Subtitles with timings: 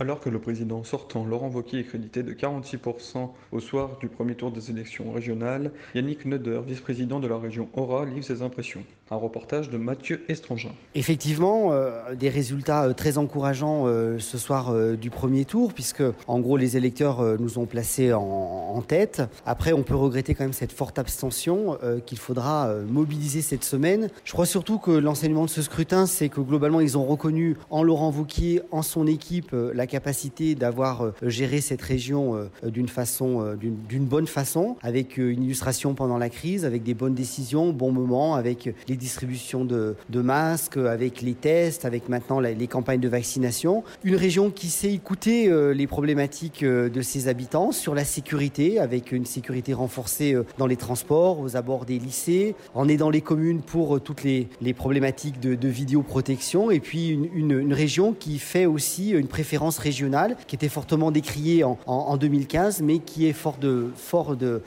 [0.00, 4.34] Alors que le président sortant Laurent Wauquiez est crédité de 46% au soir du premier
[4.34, 8.82] tour des élections régionales, Yannick Neuder, vice-président de la région Aura, livre ses impressions.
[9.10, 10.70] Un reportage de Mathieu Estrangin.
[10.94, 16.38] Effectivement, euh, des résultats euh, très encourageants euh, ce soir du premier tour, puisque en
[16.40, 19.20] gros les électeurs nous ont placés en, en, tête.
[19.44, 21.76] Après, on peut regretter quand même cette forte abstention
[22.06, 24.08] qu'il faudra mobiliser cette semaine.
[24.24, 27.82] Je crois surtout que l'enseignement de ce scrutin, c'est que globalement ils ont reconnu en
[27.82, 33.42] Laurent Wauquiez, en son équipe, la capacité d'avoir euh, géré cette région euh, d'une façon,
[33.42, 37.92] euh, d'une bonne façon, avec une illustration pendant la crise, avec des bonnes décisions, bons
[37.92, 43.82] moments, avec les distributions de, masques, avec les tests, avec maintenant les campagnes de vaccination.
[44.04, 49.24] Une région qui sait écouter les problématiques de ses habitants sur la sécurité, avec une
[49.24, 54.22] sécurité renforcée dans les transports, aux abords des lycées, en aidant les communes pour toutes
[54.22, 60.54] les, problématiques de, vidéoprotection, et puis une région qui fait aussi une préférence régionale qui
[60.54, 64.62] était fortement décriée en, en, en 2015, mais qui est fort de, fort de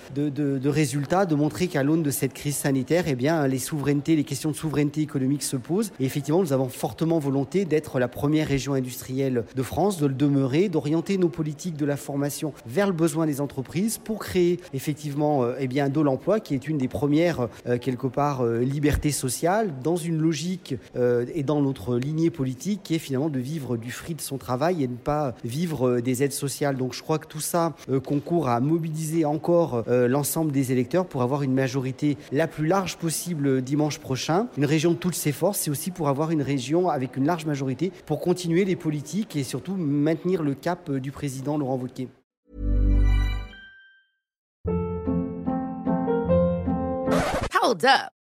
[0.69, 4.51] résultats, de montrer qu'à l'aune de cette crise sanitaire, eh bien, les souverainetés, les questions
[4.51, 5.91] de souveraineté économique se posent.
[5.99, 10.13] Et effectivement, nous avons fortement volonté d'être la première région industrielle de France, de le
[10.13, 15.43] demeurer, d'orienter nos politiques de la formation vers le besoin des entreprises pour créer effectivement
[15.43, 19.11] euh, eh bien, de l'emploi, qui est une des premières, euh, quelque part, euh, libertés
[19.11, 23.77] sociales, dans une logique euh, et dans notre lignée politique, qui est finalement de vivre
[23.77, 26.77] du fruit de son travail et de pas vivre euh, des aides sociales.
[26.77, 31.05] Donc je crois que tout ça euh, concourt à mobiliser encore euh, l'ensemble des électeurs
[31.05, 34.47] pour avoir une majorité la plus large possible dimanche prochain.
[34.57, 37.45] Une région de toutes ses forces, c'est aussi pour avoir une région avec une large
[37.45, 42.09] majorité pour continuer les politiques et surtout maintenir le cap du président Laurent Wauquiez.
[47.61, 48.22] Hold up.